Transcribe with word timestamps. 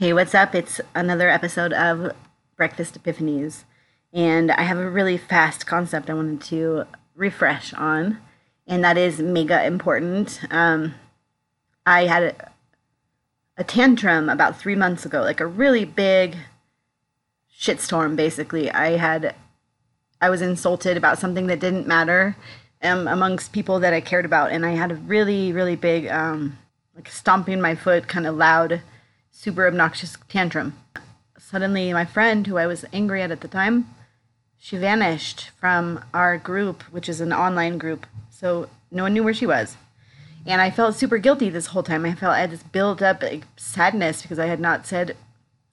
Hey, 0.00 0.12
what's 0.12 0.34
up? 0.34 0.56
It's 0.56 0.80
another 0.92 1.28
episode 1.28 1.72
of 1.72 2.16
Breakfast 2.56 3.00
Epiphanies. 3.00 3.62
And 4.12 4.50
I 4.50 4.62
have 4.62 4.76
a 4.76 4.90
really 4.90 5.16
fast 5.16 5.68
concept 5.68 6.10
I 6.10 6.14
wanted 6.14 6.40
to 6.46 6.86
refresh 7.14 7.72
on, 7.74 8.18
and 8.66 8.82
that 8.82 8.98
is 8.98 9.20
mega 9.20 9.64
important. 9.64 10.40
Um, 10.50 10.96
I 11.86 12.06
had 12.06 12.22
a, 12.24 12.50
a 13.56 13.62
tantrum 13.62 14.28
about 14.28 14.58
three 14.58 14.74
months 14.74 15.06
ago, 15.06 15.22
like 15.22 15.38
a 15.38 15.46
really 15.46 15.84
big 15.84 16.38
shitstorm, 17.56 18.16
basically. 18.16 18.72
I 18.72 18.96
had, 18.96 19.36
I 20.20 20.28
was 20.28 20.42
insulted 20.42 20.96
about 20.96 21.20
something 21.20 21.46
that 21.46 21.60
didn't 21.60 21.86
matter 21.86 22.36
um, 22.82 23.06
amongst 23.06 23.52
people 23.52 23.78
that 23.78 23.94
I 23.94 24.00
cared 24.00 24.24
about, 24.24 24.50
and 24.50 24.66
I 24.66 24.72
had 24.72 24.90
a 24.90 24.96
really, 24.96 25.52
really 25.52 25.76
big, 25.76 26.08
um, 26.08 26.58
like 26.96 27.08
stomping 27.08 27.60
my 27.60 27.76
foot, 27.76 28.08
kind 28.08 28.26
of 28.26 28.34
loud 28.34 28.82
super 29.34 29.66
obnoxious 29.66 30.16
tantrum. 30.28 30.74
Suddenly, 31.38 31.92
my 31.92 32.04
friend, 32.04 32.46
who 32.46 32.56
I 32.56 32.66
was 32.66 32.86
angry 32.92 33.20
at 33.20 33.30
at 33.30 33.40
the 33.40 33.48
time, 33.48 33.86
she 34.58 34.78
vanished 34.78 35.50
from 35.60 36.02
our 36.14 36.38
group, 36.38 36.82
which 36.84 37.08
is 37.08 37.20
an 37.20 37.32
online 37.32 37.76
group. 37.76 38.06
So 38.30 38.70
no 38.90 39.02
one 39.02 39.12
knew 39.12 39.24
where 39.24 39.34
she 39.34 39.46
was. 39.46 39.76
And 40.46 40.62
I 40.62 40.70
felt 40.70 40.94
super 40.94 41.18
guilty 41.18 41.50
this 41.50 41.66
whole 41.66 41.82
time. 41.82 42.06
I 42.06 42.14
felt 42.14 42.34
I 42.34 42.40
had 42.40 42.50
this 42.50 42.62
built 42.62 43.02
up 43.02 43.22
like, 43.22 43.44
sadness 43.56 44.22
because 44.22 44.38
I 44.38 44.46
had 44.46 44.60
not 44.60 44.86
said, 44.86 45.16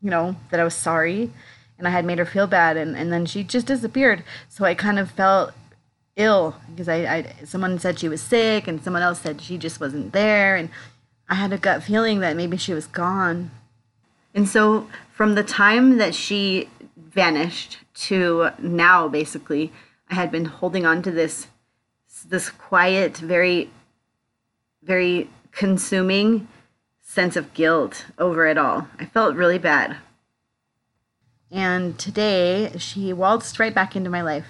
you 0.00 0.10
know, 0.10 0.36
that 0.50 0.58
I 0.58 0.64
was 0.64 0.74
sorry 0.74 1.30
and 1.78 1.86
I 1.86 1.90
had 1.90 2.04
made 2.04 2.18
her 2.18 2.26
feel 2.26 2.46
bad. 2.46 2.76
And, 2.76 2.96
and 2.96 3.12
then 3.12 3.26
she 3.26 3.44
just 3.44 3.66
disappeared. 3.66 4.24
So 4.48 4.64
I 4.64 4.74
kind 4.74 4.98
of 4.98 5.10
felt 5.10 5.52
ill 6.16 6.56
because 6.70 6.88
I, 6.88 6.96
I 6.96 7.34
someone 7.44 7.78
said 7.78 7.98
she 7.98 8.08
was 8.08 8.20
sick 8.20 8.66
and 8.66 8.82
someone 8.82 9.02
else 9.02 9.20
said 9.20 9.40
she 9.40 9.58
just 9.58 9.80
wasn't 9.80 10.12
there. 10.12 10.56
And 10.56 10.70
I 11.28 11.34
had 11.34 11.52
a 11.52 11.58
gut 11.58 11.84
feeling 11.84 12.18
that 12.20 12.36
maybe 12.36 12.56
she 12.56 12.74
was 12.74 12.88
gone. 12.88 13.52
And 14.34 14.48
so 14.48 14.88
from 15.12 15.34
the 15.34 15.42
time 15.42 15.98
that 15.98 16.14
she 16.14 16.68
vanished 16.96 17.78
to 17.94 18.50
now 18.58 19.08
basically 19.08 19.72
I 20.08 20.14
had 20.14 20.30
been 20.30 20.44
holding 20.44 20.86
on 20.86 21.02
to 21.02 21.10
this 21.10 21.48
this 22.28 22.50
quiet, 22.50 23.16
very 23.16 23.70
very 24.82 25.28
consuming 25.52 26.48
sense 27.02 27.36
of 27.36 27.54
guilt 27.54 28.06
over 28.18 28.46
it 28.46 28.56
all. 28.56 28.88
I 28.98 29.04
felt 29.04 29.34
really 29.34 29.58
bad. 29.58 29.96
And 31.50 31.98
today 31.98 32.72
she 32.78 33.12
waltzed 33.12 33.58
right 33.58 33.74
back 33.74 33.96
into 33.96 34.10
my 34.10 34.22
life 34.22 34.46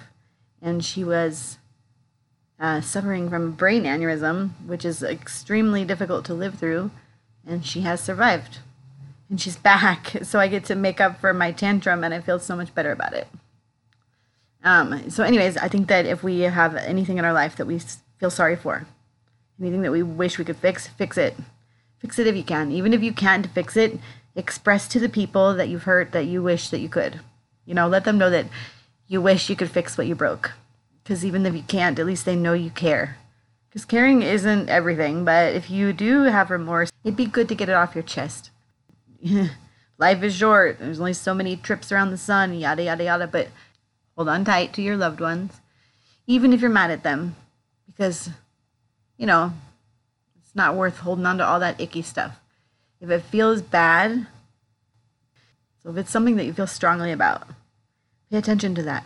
and 0.61 0.85
she 0.85 1.03
was 1.03 1.57
uh, 2.59 2.79
suffering 2.79 3.29
from 3.29 3.47
a 3.47 3.51
brain 3.51 3.83
aneurysm, 3.83 4.51
which 4.67 4.85
is 4.85 5.01
extremely 5.01 5.83
difficult 5.83 6.23
to 6.25 6.33
live 6.35 6.59
through, 6.59 6.91
and 7.45 7.65
she 7.65 7.81
has 7.81 7.99
survived. 7.99 8.59
And 9.31 9.41
she's 9.41 9.57
back, 9.57 10.17
so 10.21 10.39
I 10.39 10.47
get 10.47 10.65
to 10.65 10.75
make 10.75 11.01
up 11.01 11.19
for 11.19 11.33
my 11.33 11.51
tantrum, 11.51 12.03
and 12.03 12.13
I 12.13 12.21
feel 12.21 12.37
so 12.37 12.55
much 12.55 12.75
better 12.75 12.91
about 12.91 13.13
it. 13.13 13.27
Um, 14.63 15.09
so, 15.09 15.23
anyways, 15.23 15.57
I 15.57 15.67
think 15.67 15.87
that 15.87 16.05
if 16.05 16.21
we 16.21 16.41
have 16.41 16.75
anything 16.75 17.17
in 17.17 17.25
our 17.25 17.33
life 17.33 17.55
that 17.55 17.65
we 17.65 17.81
feel 18.19 18.29
sorry 18.29 18.55
for, 18.55 18.85
anything 19.59 19.81
that 19.81 19.91
we 19.91 20.03
wish 20.03 20.37
we 20.37 20.45
could 20.45 20.57
fix, 20.57 20.87
fix 20.87 21.17
it. 21.17 21.35
Fix 21.97 22.19
it 22.19 22.27
if 22.27 22.35
you 22.35 22.43
can. 22.43 22.71
Even 22.71 22.93
if 22.93 23.01
you 23.01 23.11
can't 23.11 23.47
fix 23.47 23.75
it, 23.75 23.97
express 24.35 24.87
to 24.89 24.99
the 24.99 25.09
people 25.09 25.55
that 25.55 25.69
you've 25.69 25.83
hurt 25.83 26.11
that 26.11 26.25
you 26.25 26.43
wish 26.43 26.69
that 26.69 26.79
you 26.79 26.89
could. 26.89 27.21
You 27.65 27.73
know, 27.73 27.87
let 27.87 28.03
them 28.03 28.19
know 28.19 28.29
that 28.29 28.45
you 29.07 29.19
wish 29.21 29.49
you 29.49 29.55
could 29.55 29.71
fix 29.71 29.97
what 29.97 30.07
you 30.07 30.13
broke 30.13 30.51
because 31.03 31.25
even 31.25 31.45
if 31.45 31.53
you 31.55 31.63
can't, 31.63 31.99
at 31.99 32.05
least 32.05 32.25
they 32.25 32.35
know 32.35 32.53
you 32.53 32.69
care. 32.69 33.17
Because 33.67 33.85
caring 33.85 34.21
isn't 34.21 34.69
everything, 34.69 35.25
but 35.25 35.53
if 35.53 35.69
you 35.69 35.93
do 35.93 36.23
have 36.23 36.49
remorse, 36.49 36.91
it'd 37.03 37.17
be 37.17 37.25
good 37.25 37.49
to 37.49 37.55
get 37.55 37.69
it 37.69 37.75
off 37.75 37.95
your 37.95 38.03
chest. 38.03 38.50
Life 39.97 40.23
is 40.23 40.35
short. 40.35 40.79
There's 40.79 40.99
only 40.99 41.13
so 41.13 41.33
many 41.33 41.55
trips 41.55 41.91
around 41.91 42.11
the 42.11 42.17
sun, 42.17 42.53
yada, 42.53 42.83
yada, 42.83 43.03
yada. 43.03 43.27
But 43.27 43.49
hold 44.15 44.29
on 44.29 44.45
tight 44.45 44.73
to 44.73 44.81
your 44.81 44.97
loved 44.97 45.19
ones, 45.19 45.61
even 46.27 46.53
if 46.53 46.61
you're 46.61 46.69
mad 46.69 46.91
at 46.91 47.03
them, 47.03 47.35
because, 47.85 48.29
you 49.17 49.25
know, 49.25 49.53
it's 50.39 50.55
not 50.55 50.75
worth 50.75 50.99
holding 50.99 51.25
on 51.25 51.37
to 51.37 51.45
all 51.45 51.59
that 51.59 51.79
icky 51.79 52.01
stuff. 52.01 52.39
If 52.99 53.09
it 53.09 53.23
feels 53.23 53.61
bad, 53.61 54.27
so 55.81 55.89
if 55.89 55.97
it's 55.97 56.11
something 56.11 56.35
that 56.35 56.45
you 56.45 56.53
feel 56.53 56.67
strongly 56.67 57.11
about, 57.11 57.47
pay 58.29 58.37
attention 58.37 58.75
to 58.75 58.83
that. 58.83 59.05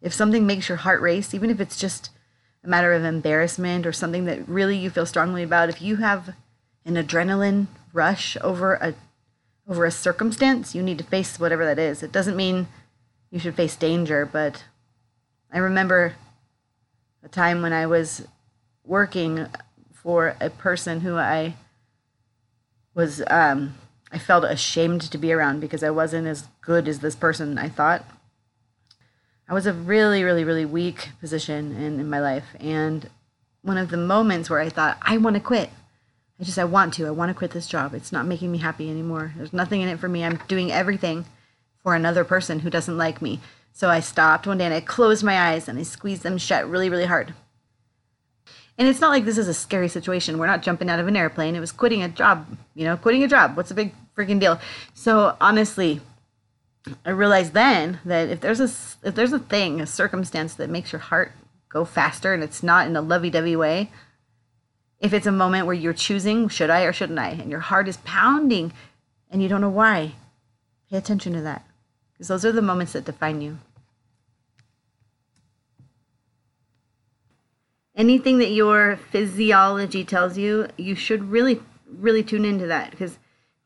If 0.00 0.12
something 0.12 0.46
makes 0.46 0.68
your 0.68 0.78
heart 0.78 1.00
race, 1.00 1.34
even 1.34 1.50
if 1.50 1.60
it's 1.60 1.78
just 1.78 2.10
a 2.64 2.68
matter 2.68 2.92
of 2.92 3.04
embarrassment 3.04 3.86
or 3.86 3.92
something 3.92 4.24
that 4.24 4.48
really 4.48 4.76
you 4.76 4.90
feel 4.90 5.06
strongly 5.06 5.42
about, 5.42 5.68
if 5.68 5.82
you 5.82 5.96
have 5.96 6.34
an 6.84 6.94
adrenaline 6.94 7.66
rush 7.92 8.36
over 8.40 8.74
a 8.74 8.94
over 9.68 9.84
a 9.84 9.90
circumstance, 9.90 10.74
you 10.74 10.82
need 10.82 10.98
to 10.98 11.04
face 11.04 11.38
whatever 11.38 11.64
that 11.64 11.78
is. 11.78 12.02
It 12.02 12.10
doesn't 12.10 12.36
mean 12.36 12.66
you 13.30 13.38
should 13.38 13.54
face 13.54 13.76
danger, 13.76 14.26
but 14.26 14.64
I 15.52 15.58
remember 15.58 16.14
a 17.22 17.28
time 17.28 17.62
when 17.62 17.72
I 17.72 17.86
was 17.86 18.26
working 18.84 19.46
for 19.92 20.34
a 20.40 20.50
person 20.50 21.00
who 21.00 21.16
I 21.16 21.54
was 22.94 23.22
um, 23.28 23.74
I 24.12 24.18
felt 24.18 24.44
ashamed 24.44 25.00
to 25.02 25.18
be 25.18 25.32
around 25.32 25.60
because 25.60 25.82
I 25.82 25.90
wasn't 25.90 26.26
as 26.26 26.48
good 26.60 26.86
as 26.86 27.00
this 27.00 27.16
person 27.16 27.56
I 27.56 27.68
thought. 27.68 28.04
I 29.48 29.54
was 29.54 29.66
a 29.66 29.72
really, 29.72 30.22
really, 30.22 30.44
really 30.44 30.66
weak 30.66 31.10
position 31.18 31.74
in, 31.74 31.98
in 31.98 32.10
my 32.10 32.20
life. 32.20 32.44
And 32.60 33.08
one 33.62 33.78
of 33.78 33.90
the 33.90 33.96
moments 33.96 34.50
where 34.50 34.60
I 34.60 34.68
thought, 34.68 34.98
I 35.00 35.16
want 35.16 35.34
to 35.34 35.40
quit. 35.40 35.70
I 36.40 36.44
just, 36.44 36.58
I 36.58 36.64
want 36.64 36.94
to. 36.94 37.06
I 37.06 37.10
want 37.10 37.30
to 37.30 37.34
quit 37.34 37.52
this 37.52 37.66
job. 37.66 37.94
It's 37.94 38.12
not 38.12 38.26
making 38.26 38.50
me 38.50 38.58
happy 38.58 38.90
anymore. 38.90 39.32
There's 39.36 39.52
nothing 39.52 39.80
in 39.80 39.88
it 39.88 40.00
for 40.00 40.08
me. 40.08 40.24
I'm 40.24 40.40
doing 40.48 40.72
everything 40.72 41.24
for 41.82 41.94
another 41.94 42.24
person 42.24 42.60
who 42.60 42.70
doesn't 42.70 42.96
like 42.96 43.22
me. 43.22 43.40
So 43.72 43.88
I 43.88 44.00
stopped 44.00 44.46
one 44.46 44.58
day 44.58 44.66
and 44.66 44.74
I 44.74 44.80
closed 44.80 45.24
my 45.24 45.38
eyes 45.38 45.68
and 45.68 45.78
I 45.78 45.82
squeezed 45.82 46.22
them 46.22 46.38
shut 46.38 46.68
really, 46.68 46.90
really 46.90 47.06
hard. 47.06 47.34
And 48.78 48.88
it's 48.88 49.00
not 49.00 49.10
like 49.10 49.24
this 49.24 49.38
is 49.38 49.48
a 49.48 49.54
scary 49.54 49.88
situation. 49.88 50.38
We're 50.38 50.46
not 50.46 50.62
jumping 50.62 50.88
out 50.88 50.98
of 50.98 51.06
an 51.06 51.16
airplane. 51.16 51.54
It 51.54 51.60
was 51.60 51.72
quitting 51.72 52.02
a 52.02 52.08
job, 52.08 52.46
you 52.74 52.84
know, 52.84 52.96
quitting 52.96 53.22
a 53.22 53.28
job. 53.28 53.56
What's 53.56 53.70
a 53.70 53.74
big 53.74 53.94
freaking 54.16 54.40
deal? 54.40 54.60
So 54.94 55.36
honestly, 55.40 56.00
I 57.04 57.10
realized 57.10 57.52
then 57.52 58.00
that 58.04 58.28
if 58.28 58.40
there's 58.40 58.60
a 58.60 58.70
if 59.06 59.14
there's 59.14 59.32
a 59.32 59.38
thing, 59.38 59.80
a 59.80 59.86
circumstance 59.86 60.54
that 60.54 60.70
makes 60.70 60.92
your 60.92 61.00
heart 61.00 61.32
go 61.68 61.84
faster 61.84 62.34
and 62.34 62.42
it's 62.42 62.62
not 62.62 62.86
in 62.86 62.96
a 62.96 63.00
lovey-dovey 63.00 63.56
way, 63.56 63.90
if 65.02 65.12
it's 65.12 65.26
a 65.26 65.32
moment 65.32 65.66
where 65.66 65.74
you're 65.74 65.92
choosing 65.92 66.48
should 66.48 66.70
I 66.70 66.84
or 66.84 66.92
shouldn't 66.92 67.18
I 67.18 67.30
and 67.30 67.50
your 67.50 67.60
heart 67.60 67.88
is 67.88 67.98
pounding 67.98 68.72
and 69.30 69.42
you 69.42 69.48
don't 69.48 69.60
know 69.60 69.68
why, 69.68 70.12
pay 70.88 70.96
attention 70.96 71.32
to 71.34 71.40
that. 71.42 71.66
Because 72.12 72.28
those 72.28 72.44
are 72.44 72.52
the 72.52 72.62
moments 72.62 72.92
that 72.92 73.04
define 73.04 73.40
you. 73.40 73.58
Anything 77.96 78.38
that 78.38 78.52
your 78.52 78.96
physiology 79.10 80.04
tells 80.04 80.38
you, 80.38 80.68
you 80.78 80.94
should 80.94 81.24
really 81.30 81.60
really 81.98 82.22
tune 82.22 82.44
into 82.44 82.66
that 82.66 82.90
because 82.90 83.18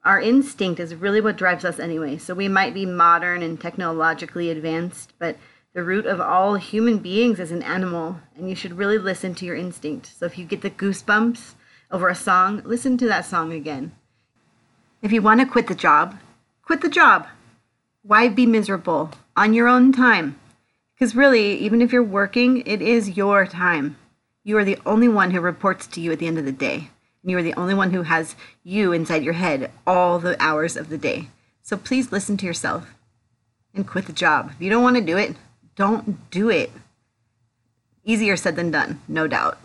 our 0.05 0.21
instinct 0.21 0.81
is 0.81 0.95
really 0.95 1.21
what 1.21 1.37
drives 1.37 1.65
us 1.65 1.79
anyway. 1.79 2.17
So 2.17 2.35
we 2.35 2.49
might 2.49 2.75
be 2.75 2.87
modern 2.87 3.43
and 3.43 3.61
technologically 3.61 4.51
advanced, 4.51 5.13
but 5.19 5.37
the 5.77 5.85
root 5.85 6.07
of 6.07 6.23
all 6.23 6.55
human 6.55 6.97
beings 6.97 7.39
is 7.39 7.53
an 7.53 7.63
animal, 7.63 8.19
and 8.35 8.49
you 8.49 8.57
should 8.57 8.79
really 8.79 8.97
listen 8.97 9.35
to 9.35 9.45
your 9.45 9.55
instinct. 9.55 10.11
So 10.19 10.25
if 10.25 10.39
you 10.39 10.47
get 10.47 10.63
the 10.63 10.71
goosebumps 10.71 11.53
over 11.91 12.09
a 12.09 12.15
song, 12.15 12.63
listen 12.65 12.97
to 12.97 13.07
that 13.09 13.27
song 13.27 13.53
again. 13.53 13.93
If 15.03 15.13
you 15.13 15.21
want 15.21 15.41
to 15.41 15.47
quit 15.47 15.67
the 15.67 15.75
job, 15.75 16.17
quit 16.63 16.81
the 16.81 16.89
job. 16.89 17.27
Why 18.03 18.31
be 18.31 18.47
miserable 18.47 19.11
on 19.37 19.53
your 19.53 19.69
own 19.69 19.93
time? 19.93 20.41
Because 20.95 21.15
really, 21.15 21.59
even 21.59 21.83
if 21.83 21.93
you're 21.93 22.03
working, 22.03 22.63
it 22.67 22.81
is 22.81 23.19
your 23.19 23.45
time. 23.47 23.99
You 24.45 24.57
are 24.57 24.65
the 24.65 24.79
only 24.87 25.09
one 25.09 25.33
who 25.33 25.43
reports 25.43 25.87
to 25.89 26.01
you 26.01 26.11
at 26.11 26.19
the 26.19 26.27
end 26.27 26.39
of 26.39 26.47
the 26.47 26.53
day. 26.53 26.89
And 27.23 27.31
You 27.31 27.37
are 27.37 27.43
the 27.43 27.53
only 27.53 27.75
one 27.75 27.91
who 27.91 28.01
has 28.01 28.35
you 28.65 28.95
inside 28.95 29.25
your 29.25 29.35
head 29.35 29.71
all 29.87 30.21
the 30.21 30.43
hours 30.43 30.75
of 30.75 30.89
the 30.89 30.97
day. 30.97 31.29
So 31.61 31.77
please 31.77 32.13
listen 32.13 32.39
to 32.39 32.47
yourself 32.47 32.95
and 33.75 33.87
quit 33.87 34.07
the 34.07 34.15
job. 34.15 34.53
If 34.55 34.63
you 34.63 34.71
don't 34.71 34.83
want 34.83 34.97
to 34.97 35.03
do 35.03 35.19
it, 35.19 35.37
don't 35.77 36.31
do 36.31 36.51
it. 36.51 36.71
Easier 38.05 38.37
said 38.37 38.57
than 38.57 38.71
done, 38.71 39.01
no 39.07 39.27
doubt. 39.27 39.59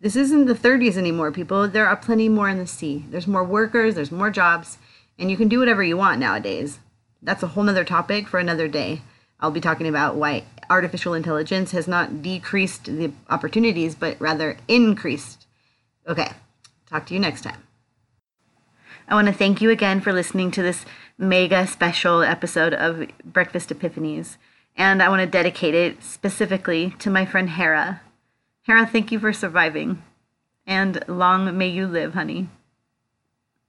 This 0.00 0.16
isn't 0.16 0.46
the 0.46 0.54
30s 0.54 0.96
anymore, 0.96 1.32
people. 1.32 1.68
There 1.68 1.86
are 1.86 1.96
plenty 1.96 2.28
more 2.28 2.48
in 2.48 2.58
the 2.58 2.66
sea. 2.66 3.04
There's 3.10 3.26
more 3.26 3.44
workers, 3.44 3.94
there's 3.94 4.12
more 4.12 4.30
jobs, 4.30 4.78
and 5.18 5.30
you 5.30 5.36
can 5.36 5.48
do 5.48 5.58
whatever 5.58 5.82
you 5.82 5.96
want 5.96 6.20
nowadays. 6.20 6.78
That's 7.22 7.42
a 7.42 7.48
whole 7.48 7.64
nother 7.64 7.84
topic 7.84 8.28
for 8.28 8.38
another 8.38 8.68
day. 8.68 9.02
I'll 9.40 9.50
be 9.50 9.60
talking 9.60 9.88
about 9.88 10.16
why 10.16 10.44
artificial 10.70 11.14
intelligence 11.14 11.72
has 11.72 11.88
not 11.88 12.22
decreased 12.22 12.84
the 12.84 13.12
opportunities, 13.30 13.94
but 13.94 14.20
rather 14.20 14.56
increased. 14.68 15.46
Okay, 16.06 16.30
Talk 16.86 17.06
to 17.06 17.14
you 17.14 17.20
next 17.20 17.42
time. 17.42 17.62
I 19.08 19.14
want 19.14 19.26
to 19.26 19.32
thank 19.32 19.60
you 19.60 19.70
again 19.70 20.00
for 20.00 20.12
listening 20.12 20.50
to 20.52 20.62
this 20.62 20.84
mega 21.18 21.66
special 21.66 22.22
episode 22.22 22.74
of 22.74 23.08
Breakfast 23.24 23.70
Epiphanies. 23.70 24.36
And 24.76 25.02
I 25.02 25.08
want 25.08 25.20
to 25.20 25.26
dedicate 25.26 25.74
it 25.74 26.02
specifically 26.02 26.94
to 26.98 27.10
my 27.10 27.24
friend 27.24 27.50
Hera. 27.50 28.02
Hera, 28.62 28.86
thank 28.86 29.10
you 29.10 29.18
for 29.18 29.32
surviving. 29.32 30.02
And 30.66 31.02
long 31.08 31.56
may 31.56 31.68
you 31.68 31.86
live, 31.86 32.14
honey. 32.14 32.48